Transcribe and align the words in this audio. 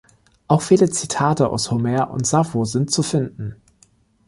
Auch 0.47 0.63
viele 0.63 0.89
Zitate 0.89 1.49
aus 1.49 1.69
Homer 1.69 2.09
und 2.09 2.25
Sappho 2.25 2.65
sind 2.65 2.89
zu 2.89 3.03
finden. 3.03 3.57